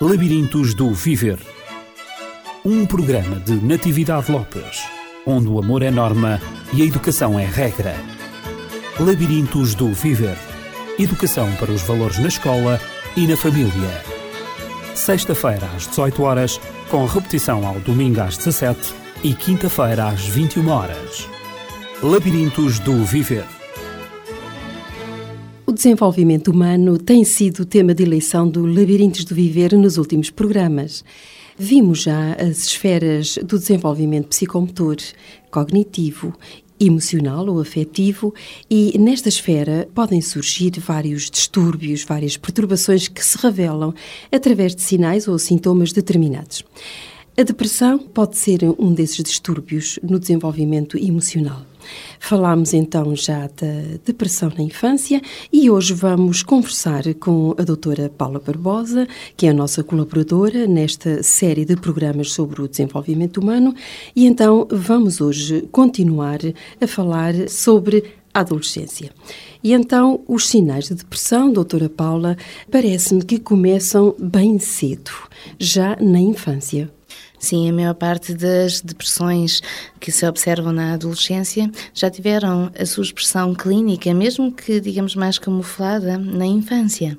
[0.00, 1.38] Labirintos do Viver.
[2.64, 4.82] Um programa de Natividade Lopes,
[5.24, 6.40] onde o amor é norma
[6.72, 7.94] e a educação é regra.
[8.98, 10.36] Labirintos do Viver.
[10.98, 12.80] Educação para os valores na escola
[13.16, 14.02] e na família.
[14.94, 21.28] Sexta-feira às 18 horas, com repetição ao domingo às 17 e quinta-feira às 21 horas.
[22.02, 23.46] Labirintos do Viver.
[25.72, 31.02] O desenvolvimento humano tem sido tema de eleição do Labirintos do Viver nos últimos programas.
[31.56, 34.98] Vimos já as esferas do desenvolvimento psicomotor,
[35.50, 36.34] cognitivo,
[36.78, 38.34] emocional ou afetivo,
[38.68, 43.94] e nesta esfera podem surgir vários distúrbios, várias perturbações que se revelam
[44.30, 46.62] através de sinais ou sintomas determinados.
[47.34, 51.71] A depressão pode ser um desses distúrbios no desenvolvimento emocional.
[52.18, 55.20] Falámos então já da depressão na infância
[55.52, 61.22] e hoje vamos conversar com a doutora Paula Barbosa, que é a nossa colaboradora nesta
[61.22, 63.74] série de programas sobre o desenvolvimento humano,
[64.14, 66.38] e então vamos hoje continuar
[66.80, 69.10] a falar sobre a adolescência.
[69.62, 72.36] E então, os sinais de depressão, doutora Paula,
[72.70, 75.10] parece-me que começam bem cedo,
[75.58, 76.90] já na infância.
[77.42, 79.60] Sim, a maior parte das depressões
[79.98, 85.40] que se observam na adolescência já tiveram a sua expressão clínica, mesmo que, digamos, mais
[85.40, 87.18] camuflada, na infância.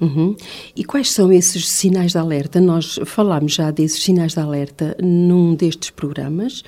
[0.00, 0.34] Uhum.
[0.74, 2.58] E quais são esses sinais de alerta?
[2.58, 6.62] Nós falámos já desses sinais de alerta num destes programas,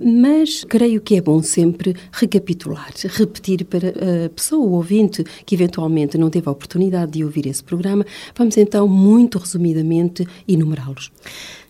[0.00, 6.16] mas creio que é bom sempre recapitular, repetir para a pessoa, o ouvinte, que eventualmente
[6.16, 8.06] não teve a oportunidade de ouvir esse programa.
[8.34, 11.12] Vamos então, muito resumidamente, enumerá-los.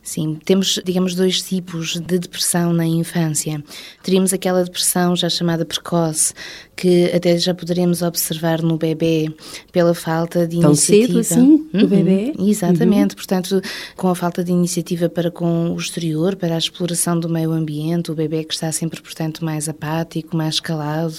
[0.09, 3.63] Sim, temos, digamos, dois tipos de depressão na infância.
[4.03, 6.33] Teríamos aquela depressão já chamada precoce,
[6.79, 9.29] que até já poderíamos observar no bebê
[9.73, 11.07] pela falta de Tão iniciativa.
[11.07, 12.33] cedo assim, Uhum, bebê?
[12.39, 13.61] Exatamente, portanto,
[13.97, 18.13] com a falta de iniciativa para com o exterior, para a exploração do meio ambiente,
[18.13, 21.15] o bebê que está sempre, portanto, mais apático, mais calado,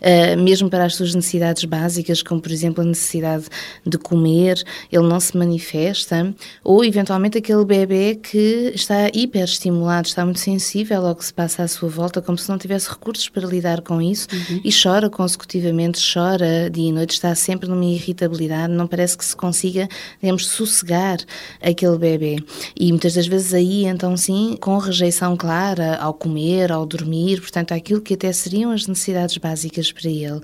[0.00, 3.46] ah, mesmo para as suas necessidades básicas, como por exemplo a necessidade
[3.84, 4.62] de comer,
[4.92, 6.32] ele não se manifesta,
[6.62, 11.68] ou eventualmente aquele bebê que está hiperestimulado, está muito sensível ao que se passa à
[11.68, 14.28] sua volta, como se não tivesse recursos para lidar com isso
[14.64, 19.36] e chora consecutivamente, chora dia e noite, está sempre numa irritabilidade, não parece que se
[19.36, 19.88] consiga,
[20.20, 21.18] digamos, sossegar
[21.62, 22.36] aquele bebê.
[22.78, 27.72] E muitas das vezes aí, então sim, com rejeição clara ao comer, ao dormir, portanto,
[27.72, 30.40] aquilo que até seriam as necessidades básicas para ele.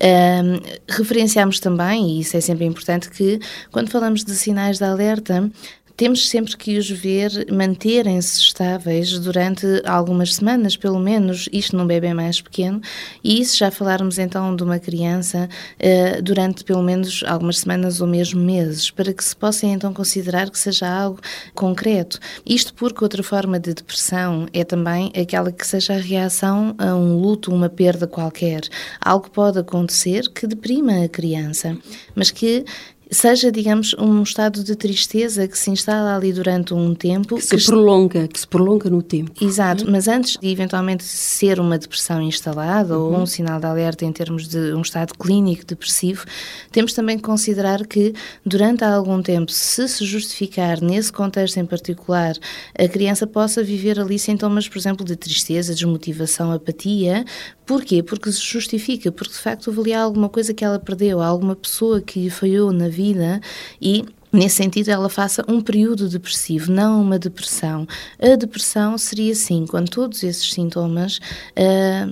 [0.00, 3.40] Ahm, referenciamos também, e isso é sempre importante, que
[3.72, 5.50] quando falamos de sinais de alerta,
[5.96, 12.12] temos sempre que os ver manterem-se estáveis durante algumas semanas, pelo menos, isto num bebê
[12.12, 12.80] mais pequeno,
[13.24, 15.48] e isso já falarmos então de uma criança
[15.78, 20.50] eh, durante pelo menos algumas semanas ou mesmo meses, para que se possa então considerar
[20.50, 21.18] que seja algo
[21.54, 22.18] concreto.
[22.44, 27.18] Isto porque outra forma de depressão é também aquela que seja a reação a um
[27.18, 28.62] luto, uma perda qualquer.
[29.00, 31.76] Algo pode acontecer que deprima a criança,
[32.14, 32.64] mas que
[33.10, 37.36] seja, digamos, um estado de tristeza que se instala ali durante um tempo.
[37.36, 39.32] Que se prolonga, que se prolonga no tempo.
[39.44, 44.12] Exato, mas antes de eventualmente ser uma depressão instalada ou um sinal de alerta em
[44.12, 46.24] termos de um estado clínico depressivo,
[46.72, 48.12] temos também que considerar que
[48.44, 52.34] durante algum tempo, se se justificar nesse contexto em particular,
[52.78, 57.24] a criança possa viver ali sintomas, por exemplo, de tristeza, desmotivação, apatia.
[57.66, 58.00] Porquê?
[58.02, 62.00] Porque se justifica, porque de facto houve ali alguma coisa que ela perdeu, alguma pessoa
[62.00, 63.40] que lhe falhou na vida
[63.82, 64.04] e
[64.36, 67.86] Nesse sentido, ela faça um período depressivo, não uma depressão.
[68.20, 71.18] A depressão seria, sim, quando todos esses sintomas,
[71.56, 72.06] ah,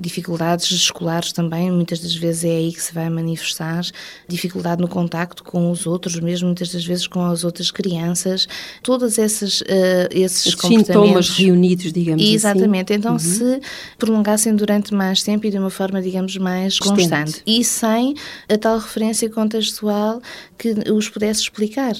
[0.00, 3.82] dificuldades escolares também, muitas das vezes é aí que se vai manifestar,
[4.28, 8.48] dificuldade no contacto com os outros, mesmo muitas das vezes com as outras crianças,
[8.82, 10.86] todos esses, ah, esses Os comportamentos.
[10.88, 12.34] sintomas reunidos, digamos assim.
[12.34, 13.60] Exatamente, então se
[13.98, 17.08] prolongassem durante mais tempo e de uma forma, digamos, mais Constante.
[17.08, 18.14] constante e sem
[18.48, 20.20] a tal referência contextual
[20.58, 21.94] que os pudesse explicar.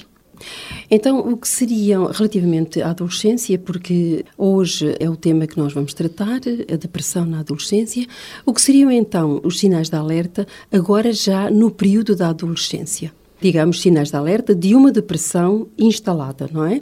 [0.90, 5.94] Então, o que seriam relativamente à adolescência, porque hoje é o tema que nós vamos
[5.94, 6.40] tratar,
[6.72, 8.06] a depressão na adolescência,
[8.44, 13.12] o que seriam então os sinais de alerta agora já no período da adolescência?
[13.40, 16.80] Digamos, sinais de alerta de uma depressão instalada, não é?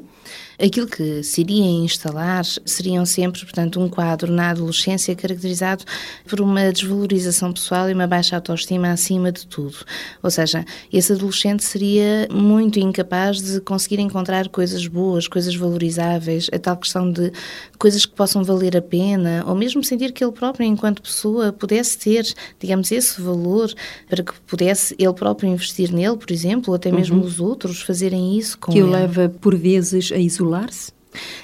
[0.63, 5.85] Aquilo que se iria instalar seriam sempre, portanto, um quadro na adolescência caracterizado
[6.29, 9.77] por uma desvalorização pessoal e uma baixa autoestima acima de tudo.
[10.23, 16.59] Ou seja, esse adolescente seria muito incapaz de conseguir encontrar coisas boas, coisas valorizáveis, a
[16.59, 17.33] tal questão de
[17.81, 21.99] coisas que possam valer a pena, ou mesmo sentir que ele próprio, enquanto pessoa, pudesse
[21.99, 23.73] ter, digamos, esse valor
[24.07, 27.27] para que pudesse ele próprio investir nele, por exemplo, ou até mesmo uhum.
[27.27, 28.87] os outros fazerem isso com que ele.
[28.87, 30.93] Que o leva, por vezes, a isolar-se?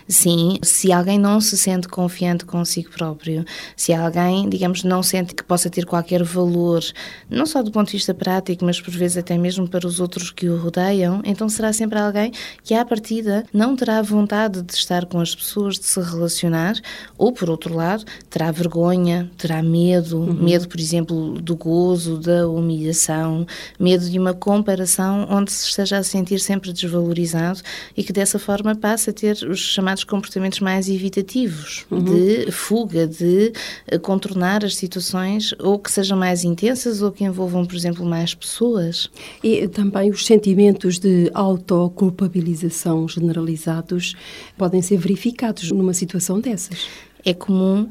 [0.09, 3.45] Sim, se alguém não se sente confiante consigo próprio,
[3.77, 6.83] se alguém, digamos, não sente que possa ter qualquer valor,
[7.29, 10.31] não só do ponto de vista prático, mas por vezes até mesmo para os outros
[10.31, 12.33] que o rodeiam, então será sempre alguém
[12.63, 16.75] que, à partida, não terá vontade de estar com as pessoas, de se relacionar,
[17.19, 20.35] ou, por outro lado, terá vergonha, terá medo, uhum.
[20.35, 23.47] medo, por exemplo, do gozo, da humilhação,
[23.79, 27.61] medo de uma comparação onde se esteja a sentir sempre desvalorizado
[27.97, 32.05] e que dessa forma passa a ter os chamados comportamentos mais evitativos, uhum.
[32.05, 33.53] de fuga, de
[33.87, 38.35] eh, contornar as situações ou que sejam mais intensas ou que envolvam, por exemplo, mais
[38.35, 39.11] pessoas.
[39.43, 44.15] E também os sentimentos de autoculpabilização generalizados
[44.57, 46.87] podem ser verificados numa situação dessas.
[47.25, 47.89] É comum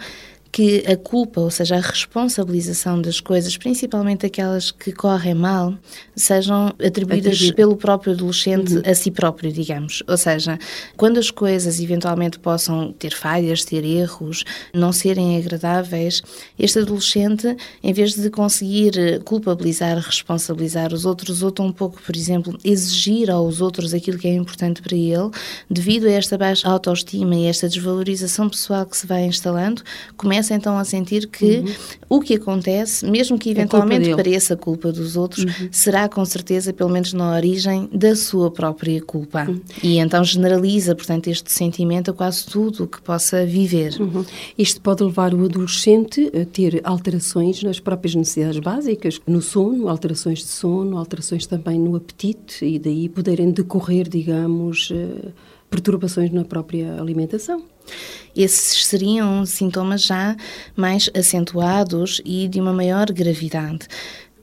[0.55, 5.73] que a culpa, ou seja, a responsabilização das coisas, principalmente aquelas que correm mal,
[6.15, 8.83] sejam atribuídas pelo próprio adolescente uhum.
[8.89, 10.01] a si próprio, digamos.
[10.07, 10.57] Ou seja,
[10.95, 16.23] quando as coisas eventualmente possam ter falhas, ter erros, não serem agradáveis,
[16.57, 18.93] este adolescente, em vez de conseguir
[19.25, 24.33] culpabilizar, responsabilizar os outros, ou tão pouco, por exemplo, exigir aos outros aquilo que é
[24.33, 25.31] importante para ele,
[25.69, 29.83] devido a esta baixa autoestima e esta desvalorização pessoal que se vai instalando,
[30.15, 31.65] começa começa então a sentir que uhum.
[32.09, 35.69] o que acontece, mesmo que é eventualmente é pareça culpa dos outros, uhum.
[35.71, 39.45] será com certeza, pelo menos na origem, da sua própria culpa.
[39.47, 39.61] Uhum.
[39.81, 43.95] E então generaliza, portanto, este sentimento a quase tudo o que possa viver.
[43.99, 44.23] Uhum.
[44.57, 50.39] Isto pode levar o adolescente a ter alterações nas próprias necessidades básicas, no sono, alterações
[50.39, 55.31] de sono, alterações também no apetite e daí poderem decorrer, digamos, eh,
[55.69, 57.65] perturbações na própria alimentação.
[58.35, 60.35] Esses seriam sintomas já
[60.75, 63.87] mais acentuados e de uma maior gravidade.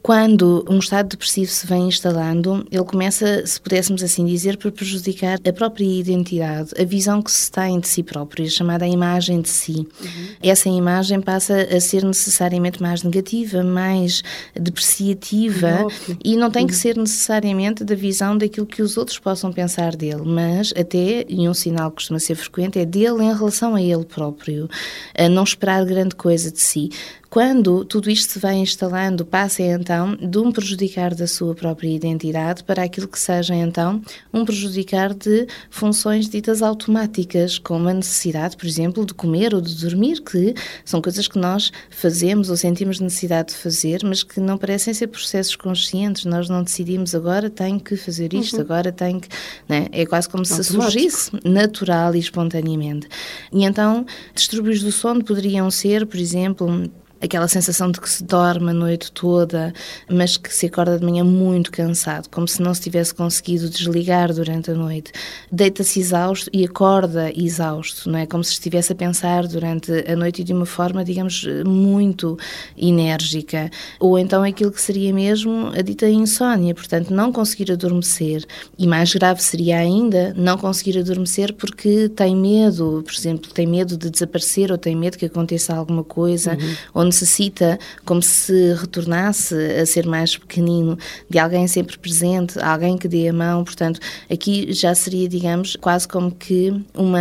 [0.02, 5.38] Quando um estado depressivo se vem instalando, ele começa, se pudéssemos assim dizer, por prejudicar
[5.46, 9.48] a própria identidade, a visão que se tem de si próprio, a chamada imagem de
[9.48, 9.86] si.
[10.00, 10.26] Uhum.
[10.42, 16.16] Essa imagem passa a ser necessariamente mais negativa, mais depreciativa uhum.
[16.24, 16.78] e não tem que uhum.
[16.80, 21.54] ser necessariamente da visão daquilo que os outros possam pensar dele, mas até, e um
[21.54, 24.68] sinal que costuma ser frequente, é dele em relação a ele próprio,
[25.16, 26.90] a não esperar grande coisa de si.
[27.32, 32.62] Quando tudo isto se vai instalando, passa então de um prejudicar da sua própria identidade
[32.62, 38.66] para aquilo que seja então um prejudicar de funções ditas automáticas, como a necessidade, por
[38.66, 40.52] exemplo, de comer ou de dormir, que
[40.84, 45.06] são coisas que nós fazemos ou sentimos necessidade de fazer, mas que não parecem ser
[45.06, 46.26] processos conscientes.
[46.26, 48.60] Nós não decidimos agora tenho que fazer isto, uhum.
[48.60, 49.28] agora tenho que.
[49.66, 49.86] Né?
[49.90, 53.08] É quase como se surgisse natural e espontaneamente.
[53.50, 56.90] E então, distúrbios do sono poderiam ser, por exemplo,
[57.22, 59.72] aquela sensação de que se dorme a noite toda,
[60.10, 64.32] mas que se acorda de manhã muito cansado, como se não se tivesse conseguido desligar
[64.32, 65.12] durante a noite.
[65.50, 68.26] Deita-se exausto e acorda exausto, não é?
[68.26, 72.36] Como se estivesse a pensar durante a noite de uma forma, digamos, muito
[72.76, 73.70] enérgica.
[74.00, 78.44] Ou então aquilo que seria mesmo a dita insónia, portanto, não conseguir adormecer.
[78.76, 83.96] E mais grave seria ainda não conseguir adormecer porque tem medo, por exemplo, tem medo
[83.96, 86.74] de desaparecer ou tem medo que aconteça alguma coisa, uhum.
[87.12, 90.98] Necessita, como se retornasse a ser mais pequenino,
[91.28, 93.62] de alguém sempre presente, alguém que dê a mão.
[93.62, 94.00] Portanto,
[94.30, 97.20] aqui já seria, digamos, quase como que uma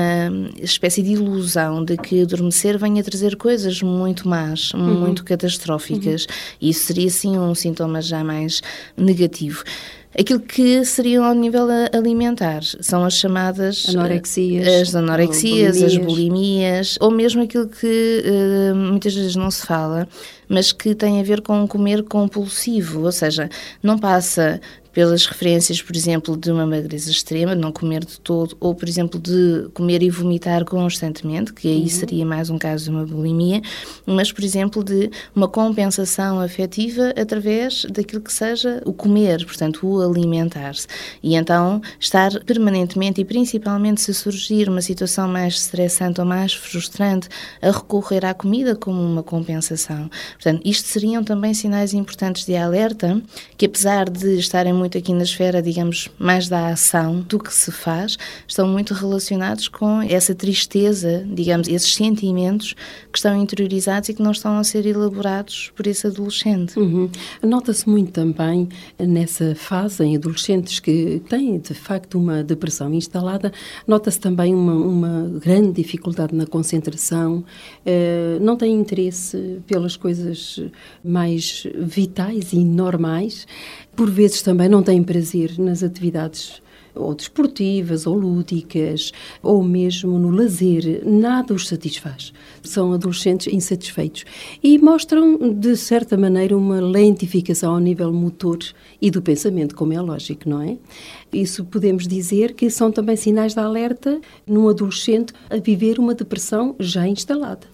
[0.62, 5.02] espécie de ilusão de que adormecer venha trazer coisas muito más, uhum.
[5.02, 6.24] muito catastróficas.
[6.24, 6.70] Uhum.
[6.70, 8.62] Isso seria, sim, um sintoma já mais
[8.96, 9.64] negativo.
[10.18, 12.62] Aquilo que seriam ao nível alimentar.
[12.82, 15.84] São as chamadas anorexias, as anorexias, bulimias.
[15.84, 20.08] as bulimias, ou mesmo aquilo que uh, muitas vezes não se fala,
[20.50, 23.50] mas que tem a ver com comer compulsivo, ou seja,
[23.82, 24.60] não passa
[24.94, 28.88] pelas referências, por exemplo, de uma magreza extrema, de não comer de todo, ou, por
[28.88, 31.88] exemplo, de comer e vomitar constantemente, que aí uhum.
[31.88, 33.62] seria mais um caso de uma bulimia,
[34.06, 40.02] mas, por exemplo, de uma compensação afetiva através daquilo que seja o comer, portanto, o
[40.02, 40.88] alimentar-se.
[41.24, 47.30] E então estar permanentemente e principalmente se surgir uma situação mais estressante ou mais frustrante,
[47.62, 50.10] a recorrer à comida como uma compensação.
[50.34, 53.22] Portanto, isto seriam também sinais importantes de alerta,
[53.58, 57.72] que apesar de estarem muito aqui na esfera, digamos, mais da ação do que se
[57.72, 62.74] faz, estão muito relacionados com essa tristeza, digamos, esses sentimentos
[63.12, 66.80] que estão interiorizados e que não estão a ser elaborados por esse adolescente.
[66.80, 67.10] Uhum.
[67.44, 73.52] Nota-se muito também nessa fase em adolescentes que têm de facto uma depressão instalada,
[73.86, 77.44] nota-se também uma, uma, grande dificuldade na concentração,
[77.86, 80.62] eh, não têm interesse pelas coisas
[81.04, 83.46] mais vitais e normais,
[83.96, 86.62] por vezes também não têm prazer nas atividades
[86.96, 92.34] ou desportivas, ou lúdicas, ou mesmo no lazer, nada os satisfaz.
[92.64, 94.26] São adolescentes insatisfeitos
[94.64, 98.60] e mostram, de certa maneira, uma lentificação ao nível motor
[99.02, 100.78] e do pensamento, como é lógico, não é?
[101.32, 106.76] Isso podemos dizer que são também sinais de alerta num adolescente a viver uma depressão
[106.80, 107.68] já instalada.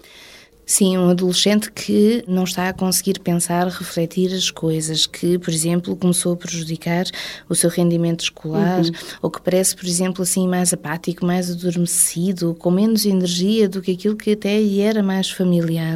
[0.69, 5.95] Sim, um adolescente que não está a conseguir pensar, refletir as coisas, que, por exemplo,
[5.95, 7.05] começou a prejudicar
[7.47, 8.91] o seu rendimento escolar, uhum.
[9.21, 13.91] ou que parece, por exemplo, assim mais apático, mais adormecido, com menos energia do que
[13.91, 15.95] aquilo que até lhe era mais familiar.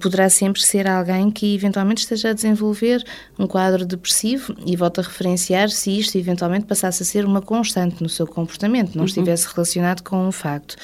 [0.00, 3.04] Poderá sempre ser alguém que eventualmente esteja a desenvolver
[3.38, 8.02] um quadro depressivo e volta a referenciar se isto eventualmente passasse a ser uma constante
[8.02, 9.04] no seu comportamento, não uhum.
[9.04, 10.74] estivesse relacionado com um facto.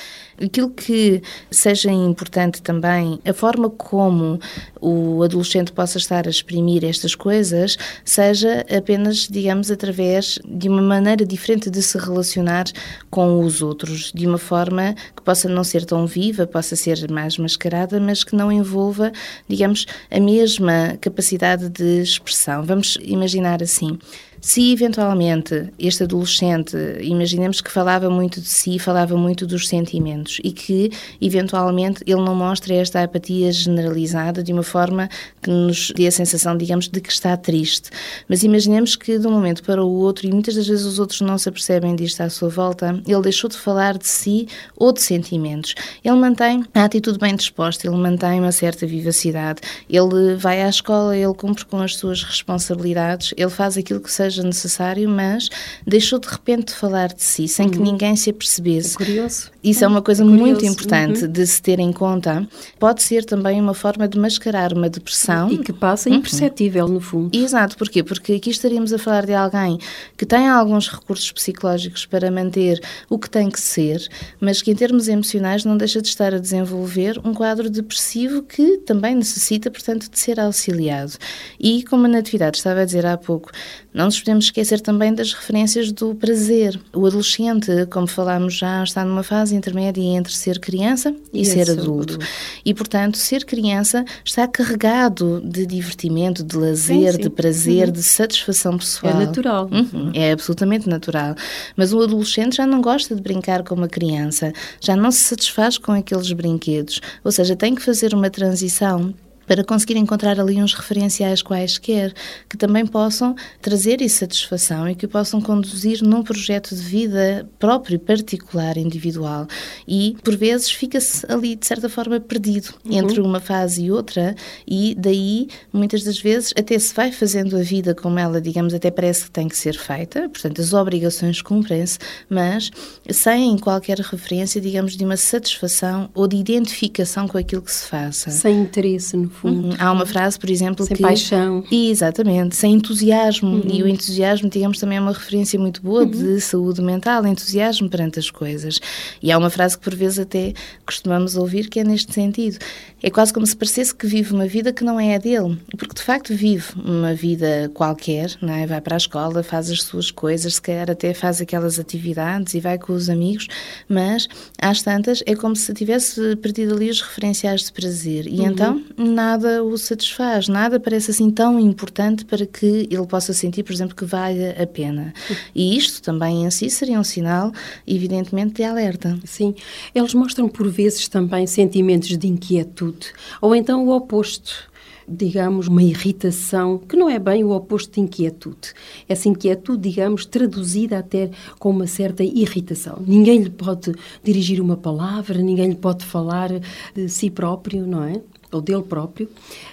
[0.41, 4.41] Aquilo que seja importante também, a forma como
[4.81, 11.25] o adolescente possa estar a exprimir estas coisas, seja apenas, digamos, através de uma maneira
[11.25, 12.65] diferente de se relacionar
[13.11, 17.39] com os outros, de uma forma que possa não ser tão viva, possa ser mais
[17.39, 19.13] mascarada, mas que não envolva,
[19.49, 22.63] digamos, a mesma capacidade de expressão.
[22.65, 23.99] Vamos imaginar assim.
[24.45, 30.51] Se eventualmente este adolescente, imaginemos que falava muito de si, falava muito dos sentimentos e
[30.51, 35.09] que eventualmente ele não mostra esta apatia generalizada de uma forma
[35.41, 37.91] que nos dê a sensação, digamos, de que está triste.
[38.29, 41.21] Mas imaginemos que de um momento para o outro, e muitas das vezes os outros
[41.21, 45.03] não se apercebem disto à sua volta, ele deixou de falar de si ou de
[45.03, 45.77] sentimentos.
[46.03, 51.17] Ele mantém a atitude bem disposta, ele mantém uma certa vivacidade, ele vai à escola,
[51.17, 55.49] ele cumpre com as suas responsabilidades, ele faz aquilo que seja seja necessário, mas
[55.87, 57.73] deixou de repente de falar de si, sem uhum.
[57.73, 58.95] que ninguém se apercebesse.
[58.95, 59.52] É curioso.
[59.63, 61.31] Isso é, uma coisa é muito importante uhum.
[61.31, 62.47] de se ter em conta.
[62.79, 65.51] Pode ser também uma forma de mascarar uma depressão.
[65.53, 66.17] E que passa uhum.
[66.17, 66.95] imperceptível, uhum.
[66.95, 67.37] no fundo.
[67.37, 68.03] Exato, porquê?
[68.03, 69.79] Porque aqui estaríamos a falar de alguém
[70.17, 74.07] que tem alguns recursos psicológicos para manter o que tem que ser,
[74.41, 78.79] mas que em termos emocionais não deixa de estar a desenvolver um quadro depressivo que
[78.79, 81.13] também necessita, portanto, de ser auxiliado.
[81.61, 83.51] E como a Natividade estava a dizer há pouco,
[83.95, 86.81] não nos podemos esquecer também das referências do prazer.
[86.93, 91.71] O adolescente, como falámos já, está numa fase intermédia entre ser criança e, e ser
[91.71, 92.15] adulto.
[92.15, 92.27] adulto.
[92.65, 97.23] E, portanto, ser criança está carregado de divertimento, de lazer, sim, sim.
[97.23, 97.93] de prazer, uhum.
[97.93, 99.21] de satisfação pessoal.
[99.21, 99.69] É natural.
[99.71, 100.11] Uhum.
[100.15, 101.35] É absolutamente natural.
[101.77, 105.79] Mas o adolescente já não gosta de brincar com uma criança, já não se satisfaz
[105.79, 107.01] com aqueles brinquedos.
[107.23, 109.15] Ou seja, tem que fazer uma transição
[109.47, 112.13] para conseguir encontrar ali uns referenciais quaisquer
[112.49, 118.77] que também possam trazer satisfação e que possam conduzir num projeto de vida próprio, particular,
[118.77, 119.47] individual.
[119.87, 122.99] E, por vezes, fica-se ali, de certa forma, perdido uhum.
[122.99, 124.35] entre uma fase e outra,
[124.67, 128.91] e daí, muitas das vezes, até se vai fazendo a vida como ela, digamos, até
[128.91, 132.71] parece que tem que ser feita, portanto, as obrigações cumprem-se, mas
[133.11, 138.31] sem qualquer referência, digamos, de uma satisfação ou de identificação com aquilo que se faça.
[138.31, 139.69] Sem interesse, no fundo.
[139.69, 139.77] Uhum.
[139.79, 141.03] Há uma frase, por exemplo, sem que...
[141.03, 141.65] paixão.
[141.71, 143.57] Exatamente, sem entusiasmo.
[143.57, 143.63] Uhum.
[143.71, 146.11] E o entusiasmo, digamos, também é uma referência muito boa uhum.
[146.11, 148.81] de saúde mental, entusiasmo perante as coisas.
[149.23, 150.53] E há uma frase que por vezes até
[150.87, 152.59] costumamos ouvir que é neste sentido.
[153.03, 155.95] É quase como se parecesse que vive uma vida que não é a dele, porque
[155.95, 158.67] de facto vive uma vida qualquer, não é?
[158.67, 162.61] vai para a escola, faz as suas coisas, se calhar até faz aquelas atividades e
[162.61, 163.49] vai com os amigos,
[163.89, 164.29] mas
[164.61, 168.47] às tantas é como se tivesse perdido ali os referenciais de prazer e uhum.
[168.47, 168.85] então
[169.23, 173.95] nada o satisfaz, nada parece assim tão importante para que ele possa sentir, por exemplo,
[173.95, 175.15] que valha a pena.
[175.55, 177.53] E isto também em si seria um sinal,
[177.87, 179.17] evidentemente, de alerta.
[179.25, 179.55] Sim,
[179.95, 184.73] eles mostram por vezes também sentimentos de inquietude, ou então o oposto
[185.09, 188.73] digamos, uma irritação, que não é bem o oposto de inquietude.
[189.09, 193.03] Essa inquietude, digamos, traduzida até com uma certa irritação.
[193.05, 196.51] Ninguém lhe pode dirigir uma palavra, ninguém lhe pode falar
[196.95, 198.23] de si próprio, não é?
[198.53, 199.29] Ou dele próprio,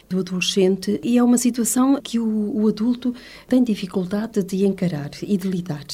[0.09, 3.13] do adolescente, e é uma situação que o, o adulto
[3.47, 5.85] tem dificuldade de encarar e de lidar.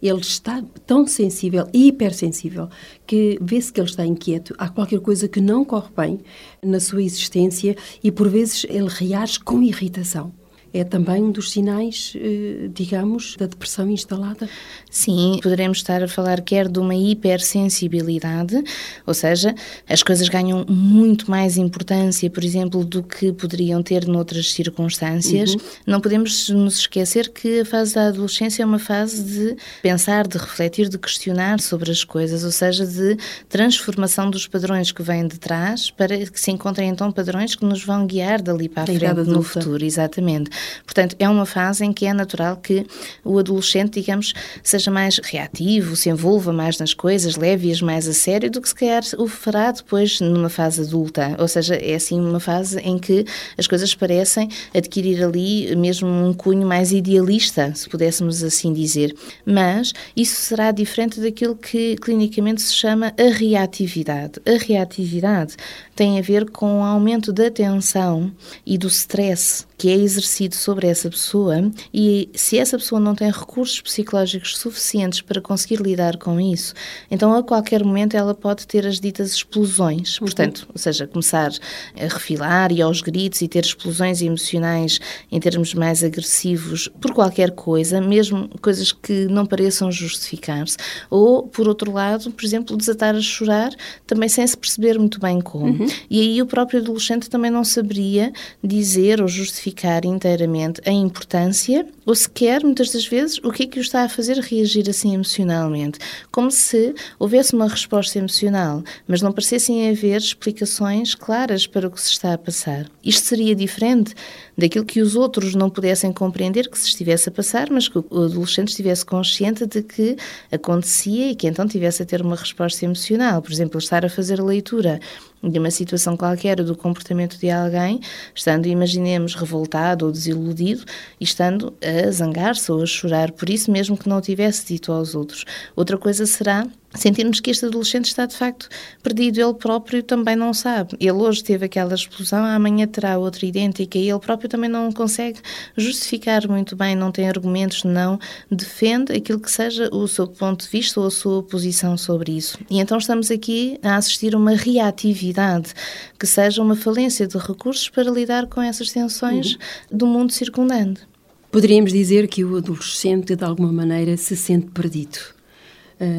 [0.00, 2.68] Ele está tão sensível e hipersensível
[3.06, 4.54] que vê-se que ele está inquieto.
[4.56, 6.20] Há qualquer coisa que não corre bem
[6.62, 10.32] na sua existência e, por vezes, ele reage com irritação
[10.72, 14.48] é também um dos sinais, eh, digamos, da depressão instalada?
[14.90, 18.62] Sim, poderemos estar a falar quer de uma hipersensibilidade,
[19.06, 19.54] ou seja,
[19.88, 25.54] as coisas ganham muito mais importância, por exemplo, do que poderiam ter noutras circunstâncias.
[25.54, 25.60] Uhum.
[25.86, 30.38] Não podemos nos esquecer que a fase da adolescência é uma fase de pensar, de
[30.38, 33.16] refletir, de questionar sobre as coisas, ou seja, de
[33.48, 37.84] transformação dos padrões que vêm de trás para que se encontrem então padrões que nos
[37.84, 40.50] vão guiar dali para a frente no futuro, exatamente.
[40.84, 42.86] Portanto, é uma fase em que é natural que
[43.24, 48.50] o adolescente, digamos, seja mais reativo, se envolva mais nas coisas, leve-as mais a sério
[48.50, 51.36] do que se calhar o fará depois numa fase adulta.
[51.38, 53.24] Ou seja, é assim uma fase em que
[53.56, 59.14] as coisas parecem adquirir ali mesmo um cunho mais idealista, se pudéssemos assim dizer.
[59.44, 64.40] Mas isso será diferente daquilo que clinicamente se chama a reatividade.
[64.46, 65.56] A reatividade
[65.98, 68.30] tem a ver com o aumento da tensão
[68.64, 73.30] e do stress que é exercido sobre essa pessoa e se essa pessoa não tem
[73.30, 76.72] recursos psicológicos suficientes para conseguir lidar com isso,
[77.10, 80.26] então a qualquer momento ela pode ter as ditas explosões, uhum.
[80.26, 81.50] portanto, ou seja, começar
[81.96, 85.00] a refilar e aos gritos e ter explosões emocionais
[85.30, 90.76] em termos mais agressivos por qualquer coisa, mesmo coisas que não pareçam justificar-se,
[91.10, 93.70] ou por outro lado, por exemplo, desatar a chorar
[94.06, 95.82] também sem se perceber muito bem como.
[95.82, 95.87] Uhum.
[96.08, 102.14] E aí o próprio adolescente também não saberia dizer ou justificar inteiramente a importância ou
[102.14, 105.98] sequer, muitas das vezes, o que é que o está a fazer reagir assim emocionalmente.
[106.30, 112.00] Como se houvesse uma resposta emocional, mas não parecessem haver explicações claras para o que
[112.00, 112.86] se está a passar.
[113.04, 114.14] Isto seria diferente
[114.56, 118.24] daquilo que os outros não pudessem compreender que se estivesse a passar, mas que o
[118.24, 120.16] adolescente estivesse consciente de que
[120.50, 123.40] acontecia e que então tivesse a ter uma resposta emocional.
[123.42, 125.00] Por exemplo, estar a fazer a leitura
[125.42, 128.00] de uma situação qualquer do comportamento de alguém,
[128.34, 130.84] estando, imaginemos, revoltado ou desiludido
[131.20, 135.14] e estando a zangar-se ou a chorar por isso mesmo que não tivesse dito aos
[135.14, 135.44] outros.
[135.76, 138.68] Outra coisa será sentirmos que este adolescente está de facto
[139.02, 140.96] perdido, ele próprio também não sabe.
[140.98, 145.38] Ele hoje teve aquela explosão, amanhã terá outra idêntica e ele próprio também não consegue
[145.76, 148.18] justificar muito bem, não tem argumentos, não
[148.50, 152.58] defende aquilo que seja o seu ponto de vista ou a sua posição sobre isso.
[152.70, 155.74] E então estamos aqui a assistir a uma reatividade,
[156.18, 159.98] que seja uma falência de recursos para lidar com essas tensões uhum.
[159.98, 161.02] do mundo circundante.
[161.50, 165.37] Poderíamos dizer que o adolescente, de alguma maneira, se sente perdido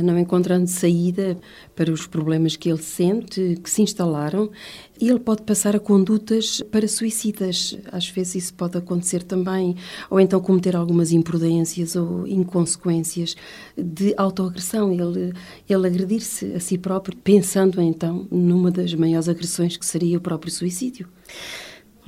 [0.04, 1.38] não encontrando saída
[1.76, 4.50] para os problemas que ele sente, que se instalaram,
[5.00, 7.78] ele pode passar a condutas para suicidas.
[7.92, 9.76] Às vezes isso pode acontecer também,
[10.10, 13.36] ou então cometer algumas imprudências ou inconsequências
[13.78, 15.34] de autoagressão, ele,
[15.70, 20.52] ele agredir-se a si próprio, pensando então numa das maiores agressões que seria o próprio
[20.52, 21.08] suicídio.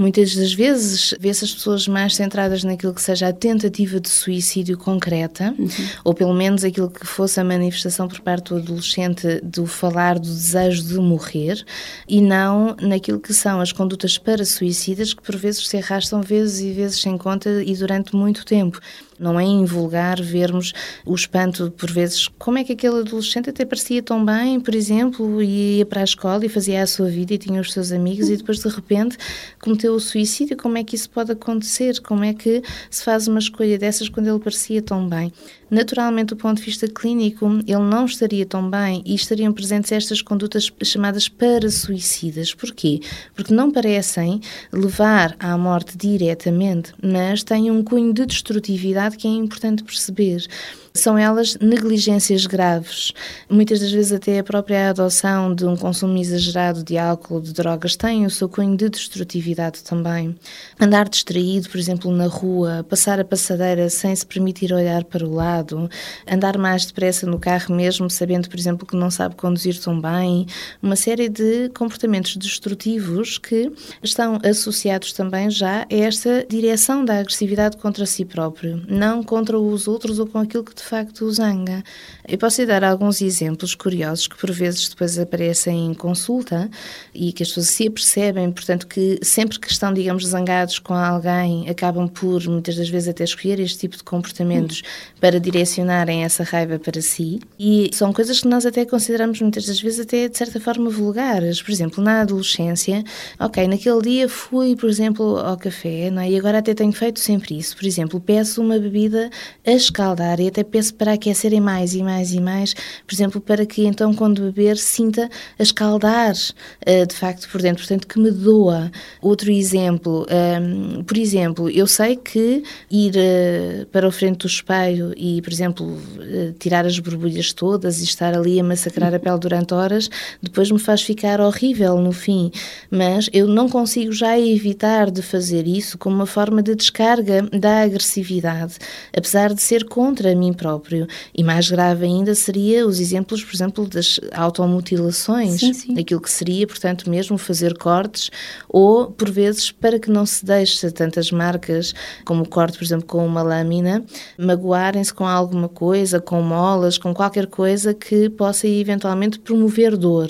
[0.02, 4.76] Muitas das vezes vê-se as pessoas mais centradas naquilo que seja a tentativa de suicídio
[4.76, 5.70] concreta, uhum.
[6.04, 10.28] ou pelo menos aquilo que fosse a manifestação por parte do adolescente do falar do
[10.28, 11.64] desejo de morrer,
[12.10, 16.62] e não naquilo que são as condutas para suicidas que por vezes se arrastam vezes
[16.62, 18.80] e vezes sem conta e durante muito tempo.
[19.22, 20.74] Não é invulgar vermos
[21.06, 25.42] o espanto, por vezes, como é que aquele adolescente até parecia tão bem, por exemplo,
[25.44, 28.30] e ia para a escola e fazia a sua vida e tinha os seus amigos
[28.30, 29.18] e depois de repente
[29.62, 30.58] cometeu o suicídio.
[30.58, 32.02] Como é que isso pode acontecer?
[32.02, 35.32] Como é que se faz uma escolha dessas quando ele parecia tão bem?
[35.72, 40.22] Naturalmente, do ponto de vista clínico, ele não estaria tão bem e estariam presentes estas
[40.22, 42.54] condutas chamadas para-suicidas.
[42.54, 43.00] Porquê?
[43.34, 49.32] Porque não parecem levar à morte diretamente, mas têm um cunho de destrutividade que é
[49.32, 50.45] importante perceber.
[50.94, 53.14] São elas negligências graves.
[53.50, 57.96] Muitas das vezes até a própria adoção de um consumo exagerado de álcool, de drogas,
[57.96, 60.36] tem o seu cunho de destrutividade também.
[60.78, 65.34] Andar distraído, por exemplo, na rua, passar a passadeira sem se permitir olhar para o
[65.34, 65.90] lado,
[66.30, 70.46] andar mais depressa no carro mesmo, sabendo, por exemplo, que não sabe conduzir tão bem,
[70.84, 73.72] uma série de comportamentos destrutivos que
[74.04, 79.88] estão associados também já a esta direção da agressividade contra si próprio, não contra os
[79.88, 81.84] outros ou com aquilo que de facto o zanga.
[82.28, 86.70] Eu posso lhe dar alguns exemplos curiosos que por vezes depois aparecem em consulta
[87.13, 91.70] e que as pessoas se apercebem, portanto, que sempre que estão, digamos, zangados com alguém,
[91.70, 95.15] acabam por, muitas das vezes, até escolher este tipo de comportamentos hum.
[95.20, 97.39] para direcionarem essa raiva para si.
[97.60, 101.62] E são coisas que nós até consideramos, muitas das vezes, até de certa forma vulgares.
[101.62, 103.04] Por exemplo, na adolescência,
[103.39, 106.32] ok, naquele dia fui, por exemplo, ao café, não é?
[106.32, 107.76] e agora até tenho feito sempre isso.
[107.76, 109.30] Por exemplo, peço uma bebida
[109.65, 112.74] a escaldar e até peço para aquecerem mais e mais e mais,
[113.06, 115.30] por exemplo, para que então quando beber sinta
[115.60, 118.92] a escaldar uh, de facto por dentro, portanto que me doa.
[119.22, 124.48] Outro exemplo, um, ehm, por exemplo, eu sei que ir uh, para o frente do
[124.48, 129.20] espelho e, por exemplo, uh, tirar as borbulhas todas e estar ali a massacrar a
[129.20, 130.10] pele durante horas,
[130.42, 132.52] depois me faz ficar horrível no fim,
[132.90, 137.82] mas eu não consigo já evitar de fazer isso como uma forma de descarga da
[137.82, 138.76] agressividade,
[139.16, 141.08] apesar de ser contra mim próprio.
[141.36, 146.00] E mais grave ainda seria os exemplos, por exemplo, das automutilações, sim, sim.
[146.00, 148.30] aquilo que seria, portanto, mesmo fazer cortes
[148.69, 151.93] ou, por vezes, para que não se deixe tantas marcas,
[152.24, 154.06] como o corte, por exemplo, com uma lâmina,
[154.38, 160.28] magoarem-se com alguma coisa, com molas, com qualquer coisa que possa eventualmente promover dor.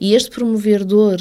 [0.00, 1.18] E este promover dor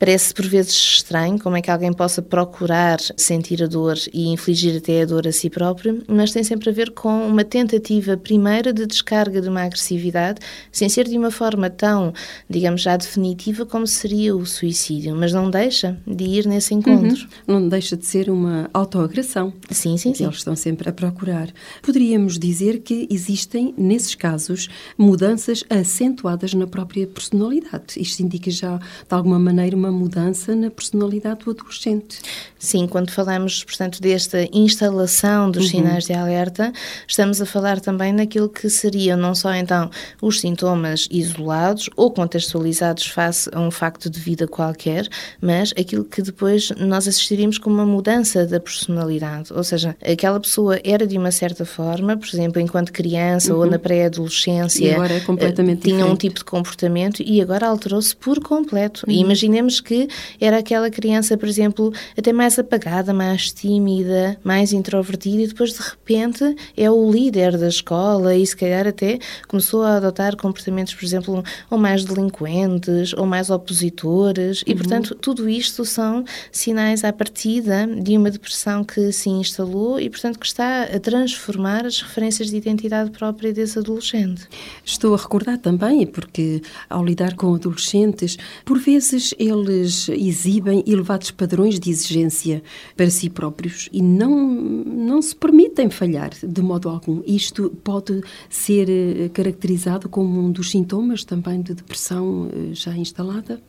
[0.00, 4.78] Parece por vezes estranho como é que alguém possa procurar sentir a dor e infligir
[4.78, 8.72] até a dor a si próprio, mas tem sempre a ver com uma tentativa primeira
[8.72, 10.40] de descarga de uma agressividade,
[10.72, 12.14] sem ser de uma forma tão,
[12.48, 17.28] digamos, já definitiva como seria o suicídio, mas não deixa de ir nesse encontro.
[17.46, 17.60] Uhum.
[17.60, 19.52] Não deixa de ser uma autoagressão.
[19.70, 20.24] Sim, sim, sim.
[20.24, 21.50] Eles estão sempre a procurar.
[21.82, 27.98] Poderíamos dizer que existem, nesses casos, mudanças acentuadas na própria personalidade.
[27.98, 32.20] Isto indica já, de alguma maneira, uma uma mudança na personalidade do adolescente.
[32.58, 35.70] Sim, quando falamos, portanto, desta instalação dos uhum.
[35.70, 36.72] sinais de alerta,
[37.08, 43.06] estamos a falar também naquilo que seriam não só então os sintomas isolados ou contextualizados
[43.06, 45.08] face a um facto de vida qualquer,
[45.40, 49.52] mas aquilo que depois nós assistiríamos como uma mudança da personalidade.
[49.52, 53.60] Ou seja, aquela pessoa era de uma certa forma, por exemplo, enquanto criança uhum.
[53.60, 56.12] ou na pré-adolescência, é completamente tinha diferente.
[56.12, 59.04] um tipo de comportamento e agora alterou-se por completo.
[59.06, 59.14] Uhum.
[59.14, 60.08] E imaginemos que
[60.40, 65.80] era aquela criança, por exemplo, até mais apagada, mais tímida, mais introvertida e depois de
[65.80, 71.04] repente é o líder da escola e se calhar até começou a adotar comportamentos, por
[71.04, 74.78] exemplo, ou mais delinquentes ou mais opositores e, uhum.
[74.78, 80.38] portanto, tudo isto são sinais à partida de uma depressão que se instalou e, portanto,
[80.38, 84.48] que está a transformar as referências de identidade própria desse adolescente.
[84.84, 91.30] Estou a recordar também, porque ao lidar com adolescentes, por vezes ele eles exibem elevados
[91.30, 92.62] padrões de exigência
[92.96, 97.22] para si próprios e não, não se permitem falhar de modo algum.
[97.26, 103.60] Isto pode ser eh, caracterizado como um dos sintomas também de depressão eh, já instalada?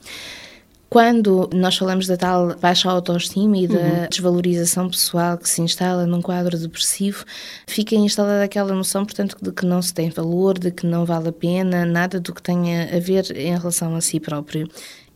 [0.92, 4.08] Quando nós falamos da tal baixa autoestima e da uhum.
[4.10, 7.24] desvalorização pessoal que se instala num quadro depressivo,
[7.66, 11.30] fica instalada aquela noção, portanto, de que não se tem valor, de que não vale
[11.30, 14.68] a pena, nada do que tenha a ver em relação a si próprio.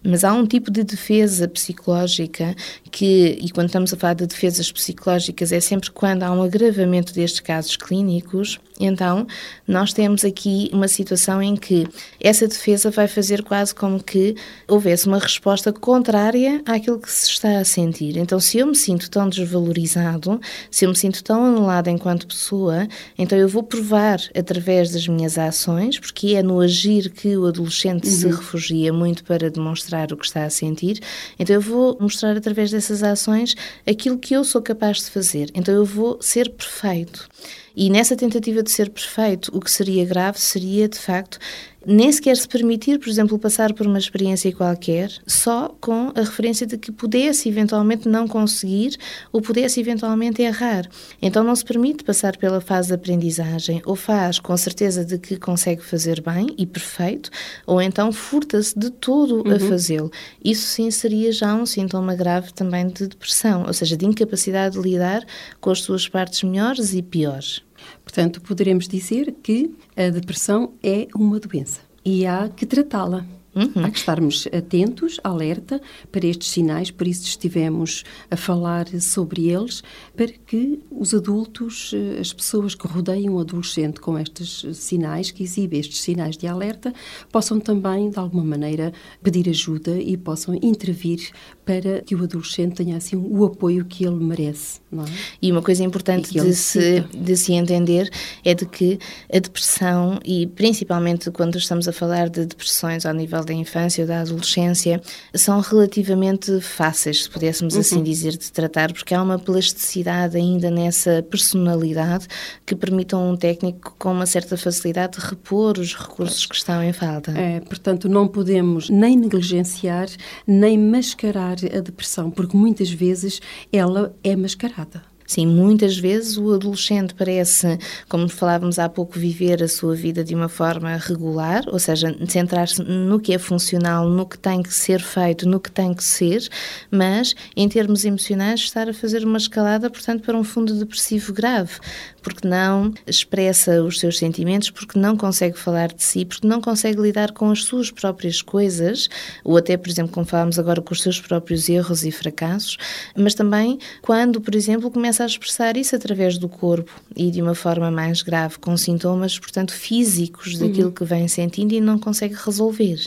[0.06, 2.56] Mas há um tipo de defesa psicológica
[2.92, 7.14] que, e quando estamos a falar de defesas psicológicas, é sempre quando há um agravamento
[7.14, 9.26] destes casos clínicos, então
[9.68, 11.88] nós temos aqui uma situação em que
[12.20, 14.36] essa defesa vai fazer quase como que
[14.68, 18.18] houvesse uma resposta contrária àquilo que se está a sentir.
[18.18, 20.40] Então, se eu me sinto tão desvalorizado,
[20.70, 22.88] se eu me sinto tão anulado enquanto pessoa,
[23.18, 28.08] então eu vou provar através das minhas ações, porque é no agir que o adolescente
[28.08, 28.14] uhum.
[28.14, 31.00] se refugia muito para demonstrar mostrar o que está a sentir,
[31.40, 33.56] então eu vou mostrar através dessas ações
[33.88, 35.50] aquilo que eu sou capaz de fazer.
[35.54, 37.28] Então eu vou ser perfeito.
[37.76, 41.40] E nessa tentativa de ser perfeito, o que seria grave seria, de facto,
[41.86, 46.66] nem sequer se permitir, por exemplo, passar por uma experiência qualquer só com a referência
[46.66, 48.98] de que pudesse eventualmente não conseguir
[49.32, 50.88] ou pudesse eventualmente errar.
[51.22, 55.38] Então não se permite passar pela fase de aprendizagem, ou faz com certeza de que
[55.38, 57.30] consegue fazer bem e perfeito,
[57.66, 59.56] ou então furta-se de todo uhum.
[59.56, 60.12] a fazê-lo.
[60.44, 64.82] Isso sim seria já um sintoma grave também de depressão, ou seja, de incapacidade de
[64.82, 65.26] lidar
[65.60, 67.65] com as suas partes melhores e piores.
[68.06, 73.26] Portanto, poderemos dizer que a depressão é uma doença e há que tratá-la.
[73.56, 73.86] Uhum.
[73.86, 79.82] Há que estarmos atentos, alerta para estes sinais, por isso estivemos a falar sobre eles,
[80.14, 85.42] para que os adultos, eh, as pessoas que rodeiam o adolescente com estes sinais, que
[85.42, 86.94] exibem estes sinais de alerta,
[87.32, 88.92] possam também, de alguma maneira,
[89.24, 91.30] pedir ajuda e possam intervir
[91.66, 94.80] para que o adolescente tenha assim o apoio que ele merece.
[94.94, 95.12] É?
[95.42, 98.10] E uma coisa importante de se, de se entender
[98.44, 99.00] é de que
[99.34, 104.08] a depressão, e principalmente quando estamos a falar de depressões ao nível da infância ou
[104.08, 105.02] da adolescência,
[105.34, 108.02] são relativamente fáceis, se pudéssemos assim uhum.
[108.02, 112.28] assim dizer, de tratar, porque há uma plasticidade ainda nessa personalidade
[112.66, 116.84] que permitam a um técnico com uma certa facilidade de repor os recursos que estão
[116.84, 117.32] em falta.
[117.32, 120.08] É, portanto, não podemos nem negligenciar,
[120.48, 123.42] nem mascarar a depressão, porque muitas vezes
[123.72, 125.16] ela é mascarada.
[125.28, 130.36] Sim, muitas vezes o adolescente parece, como falávamos há pouco, viver a sua vida de
[130.36, 135.02] uma forma regular, ou seja, centrar-se no que é funcional, no que tem que ser
[135.02, 136.48] feito, no que tem que ser,
[136.92, 141.80] mas em termos emocionais estar a fazer uma escalada, portanto, para um fundo depressivo grave,
[142.26, 147.02] porque não expressa os seus sentimentos, porque não consegue falar de si, porque não consegue
[147.02, 149.10] lidar com as suas próprias coisas,
[149.44, 152.78] ou até, por exemplo, como falamos agora, com os seus próprios erros e fracassos,
[153.16, 157.42] mas também quando, por exemplo, começa começa a expressar isso através do corpo e de
[157.42, 160.94] uma forma mais grave, com sintomas, portanto, físicos daquilo uhum.
[160.94, 163.00] que vem sentindo e não consegue resolver.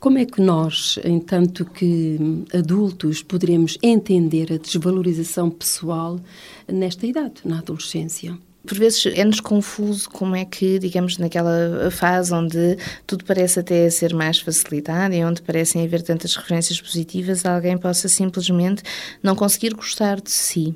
[0.00, 2.18] Como é que nós, entanto que
[2.52, 6.18] adultos, poderemos entender a desvalorização pessoal
[6.68, 8.36] nesta idade, na adolescência?
[8.66, 14.14] por vezes é-nos confuso como é que, digamos, naquela fase onde tudo parece até ser
[14.14, 18.82] mais facilitado e onde parecem haver tantas referências positivas, alguém possa simplesmente
[19.22, 20.74] não conseguir gostar de si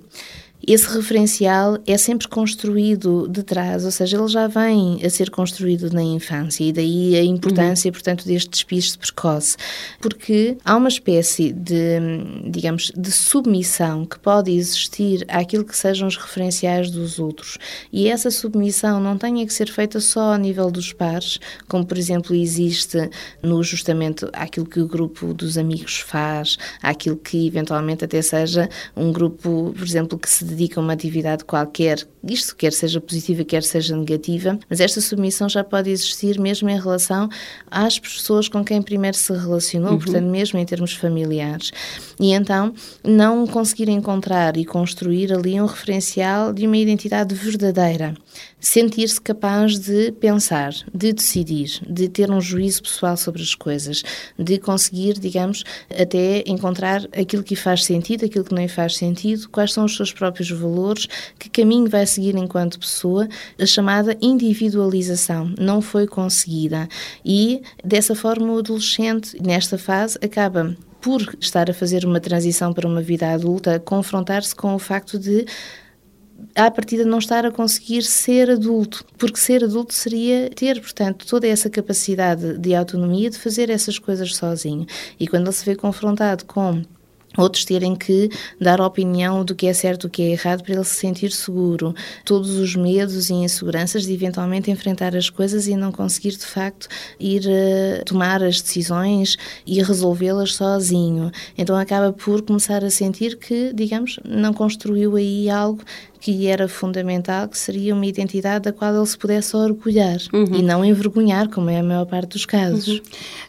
[0.66, 5.92] esse referencial é sempre construído de trás, ou seja, ele já vem a ser construído
[5.92, 7.92] na infância e daí a importância, uhum.
[7.92, 9.56] portanto, deste despiste precoce,
[10.00, 12.00] porque há uma espécie de,
[12.50, 17.58] digamos, de submissão que pode existir àquilo que sejam os referenciais dos outros
[17.92, 21.96] e essa submissão não tenha que ser feita só a nível dos pares, como por
[21.96, 23.08] exemplo existe
[23.40, 29.12] no justamente aquilo que o grupo dos amigos faz, aquilo que eventualmente até seja um
[29.12, 33.62] grupo, por exemplo, que se dedica a uma atividade qualquer, isto quer seja positiva, quer
[33.62, 37.28] seja negativa, mas esta submissão já pode existir mesmo em relação
[37.70, 39.98] às pessoas com quem primeiro se relacionou, uhum.
[39.98, 41.70] portanto, mesmo em termos familiares.
[42.18, 42.72] E então,
[43.04, 48.14] não conseguir encontrar e construir ali um referencial de uma identidade verdadeira
[48.66, 54.02] sentir-se capaz de pensar, de decidir, de ter um juízo pessoal sobre as coisas,
[54.36, 59.72] de conseguir, digamos, até encontrar aquilo que faz sentido, aquilo que não faz sentido, quais
[59.72, 61.06] são os seus próprios valores,
[61.38, 63.28] que caminho vai seguir enquanto pessoa,
[63.60, 66.88] a chamada individualização não foi conseguida
[67.24, 72.88] e dessa forma o adolescente nesta fase acaba por estar a fazer uma transição para
[72.88, 75.46] uma vida adulta, confrontar-se com o facto de
[76.54, 81.46] à partida não estar a conseguir ser adulto, porque ser adulto seria ter, portanto, toda
[81.46, 84.86] essa capacidade de autonomia de fazer essas coisas sozinho.
[85.18, 86.82] E quando ele se vê confrontado com
[87.36, 90.84] outros terem que dar opinião do que é certo do que é errado para ele
[90.84, 91.94] se sentir seguro.
[92.24, 96.88] Todos os medos e inseguranças de eventualmente enfrentar as coisas e não conseguir de facto
[97.20, 99.36] ir uh, tomar as decisões
[99.66, 101.30] e resolvê-las sozinho.
[101.56, 105.82] Então acaba por começar a sentir que, digamos, não construiu aí algo
[106.26, 110.56] que era fundamental, que seria uma identidade da qual ele se pudesse orgulhar uhum.
[110.56, 112.88] e não envergonhar, como é a maior parte dos casos.
[112.88, 113.00] Uhum.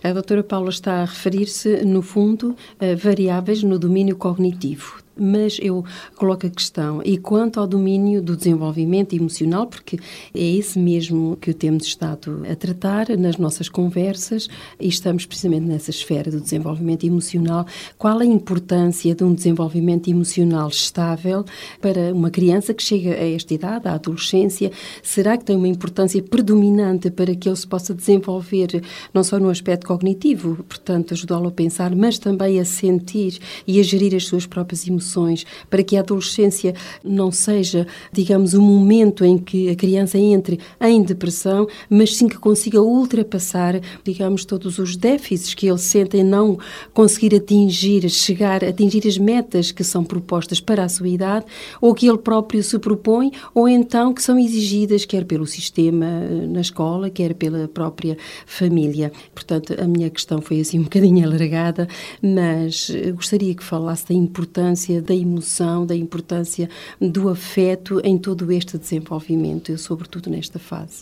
[0.03, 5.83] A doutora Paula está a referir-se, no fundo, a variáveis no domínio cognitivo mas eu
[6.15, 9.97] coloco a questão, e quanto ao domínio do desenvolvimento emocional, porque
[10.33, 14.47] é esse mesmo que temos estado a tratar nas nossas conversas,
[14.79, 17.65] e estamos precisamente nessa esfera do desenvolvimento emocional,
[17.97, 21.43] qual a importância de um desenvolvimento emocional estável
[21.81, 24.71] para uma criança que chega a esta idade, à adolescência?
[25.01, 29.49] Será que tem uma importância predominante para que ele se possa desenvolver, não só no
[29.49, 34.45] aspecto cognitivo, portanto, ajudá-lo a pensar, mas também a sentir e a gerir as suas
[34.45, 35.06] próprias emoções?
[35.07, 40.17] Emoções, para que a adolescência não seja, digamos, o um momento em que a criança
[40.17, 46.17] entre em depressão, mas sim que consiga ultrapassar, digamos, todos os déficits que ele sente
[46.17, 46.57] em não
[46.93, 51.45] conseguir atingir, chegar, atingir as metas que são propostas para a sua idade,
[51.79, 56.47] ou que ele próprio se propõe, ou então que são exigidas, quer pelo sistema eh,
[56.47, 59.11] na escola, quer pela própria família.
[59.33, 61.87] Portanto, a minha questão foi assim um bocadinho alargada,
[62.21, 68.51] mas eh, gostaria que falasse da importância da emoção, da importância do afeto em todo
[68.51, 71.01] este desenvolvimento, sobretudo nesta fase.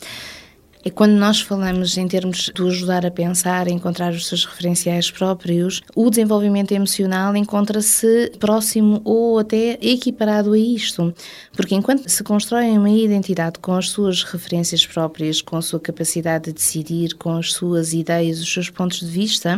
[0.88, 5.10] É quando nós falamos em termos de ajudar a pensar, a encontrar os seus referenciais
[5.10, 11.12] próprios, o desenvolvimento emocional encontra-se próximo ou até equiparado a isto.
[11.54, 16.46] Porque enquanto se constrói uma identidade com as suas referências próprias, com a sua capacidade
[16.46, 19.58] de decidir, com as suas ideias, os seus pontos de vista,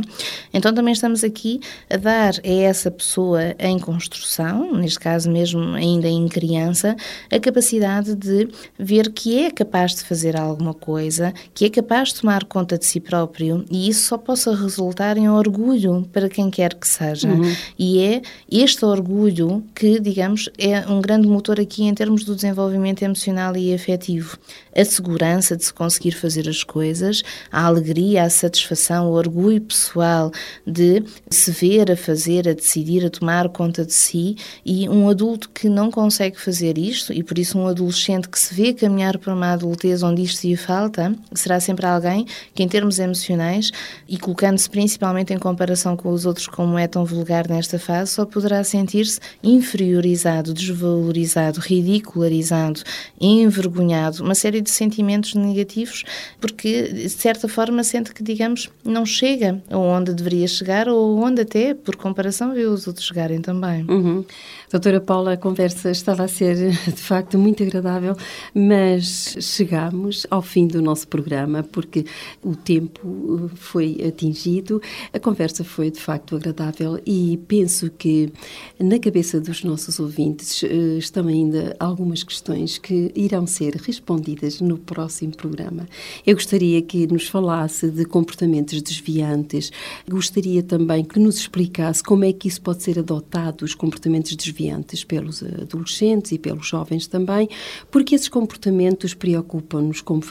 [0.54, 1.60] então também estamos aqui
[1.90, 6.96] a dar a essa pessoa em construção, neste caso mesmo ainda em criança,
[7.30, 8.48] a capacidade de
[8.80, 11.17] ver que é capaz de fazer alguma coisa,
[11.54, 15.30] que é capaz de tomar conta de si próprio e isso só possa resultar em
[15.30, 17.28] orgulho para quem quer que seja.
[17.28, 17.56] Uhum.
[17.78, 23.02] E é este orgulho que, digamos, é um grande motor aqui em termos do desenvolvimento
[23.04, 24.38] emocional e afetivo.
[24.76, 30.32] A segurança de se conseguir fazer as coisas, a alegria, a satisfação, o orgulho pessoal
[30.66, 35.50] de se ver a fazer, a decidir, a tomar conta de si e um adulto
[35.50, 39.34] que não consegue fazer isto e por isso um adolescente que se vê caminhar para
[39.34, 43.72] uma adultez onde isto lhe falta, será sempre alguém que em termos emocionais
[44.08, 48.26] e colocando-se principalmente em comparação com os outros como é tão vulgar nesta fase, só
[48.26, 52.82] poderá sentir-se inferiorizado, desvalorizado, ridicularizado,
[53.20, 56.04] envergonhado, uma série de sentimentos negativos
[56.40, 61.74] porque de certa forma sente que, digamos, não chega aonde deveria chegar ou onde até,
[61.74, 63.86] por comparação, vê os outros chegarem também.
[63.90, 64.26] Uhum.
[64.72, 68.16] Doutora Paula, a conversa estava a ser de facto muito agradável,
[68.54, 72.06] mas chegamos ao fim do nosso programa porque
[72.44, 74.82] o tempo foi atingido.
[75.14, 78.32] A conversa foi de facto agradável e penso que
[78.80, 84.78] na cabeça dos nossos ouvintes eh, estão ainda algumas questões que irão ser respondidas no
[84.78, 85.88] próximo programa.
[86.26, 89.72] Eu gostaria que nos falasse de comportamentos desviantes,
[90.10, 95.04] gostaria também que nos explicasse como é que isso pode ser adotado, os comportamentos desviantes
[95.04, 97.50] pelos adolescentes e pelos jovens também,
[97.92, 100.22] porque esses comportamentos preocupam-nos como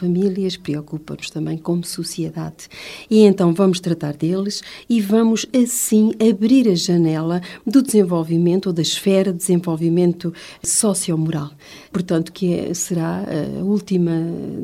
[0.47, 2.69] famílias, preocupam-nos também como sociedade.
[3.11, 8.83] E então vamos tratar deles e vamos assim abrir a janela do desenvolvimento ou da
[8.83, 10.33] esfera de desenvolvimento
[10.63, 11.51] sociomoral.
[11.97, 14.13] Portanto, que é, será a última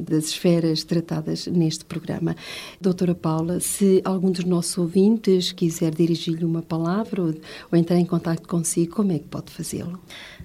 [0.06, 2.36] das esferas tratadas neste programa.
[2.78, 8.04] Doutora Paula, se algum dos nossos ouvintes quiser dirigir-lhe uma palavra ou, ou entrar em
[8.04, 9.98] contato consigo, como é que pode fazê-lo?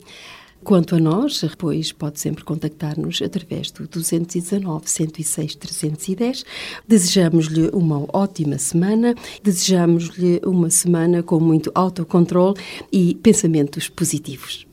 [0.63, 6.45] Quanto a nós, depois pode sempre contactar-nos através do 219 106 310.
[6.87, 12.55] Desejamos-lhe uma ótima semana, desejamos-lhe uma semana com muito autocontrole
[12.91, 14.65] e pensamentos positivos.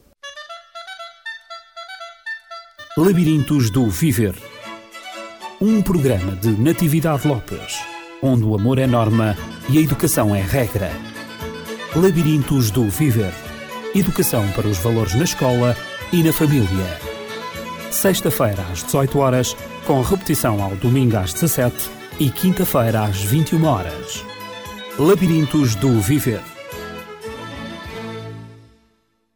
[2.97, 4.35] Labirintos do Viver.
[5.61, 7.79] Um programa de Natividade Lopes,
[8.23, 9.37] onde o amor é norma
[9.69, 10.91] e a educação é regra.
[11.97, 13.50] Labirintos do Viver.
[13.95, 15.77] Educação para os valores na escola
[16.13, 17.01] e na família.
[17.91, 24.25] Sexta-feira às 18 horas, com repetição ao domingo às 17 e quinta-feira às 21 horas.
[24.97, 26.41] Labirintos do Viver